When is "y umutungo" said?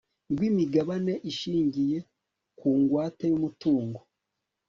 3.31-3.99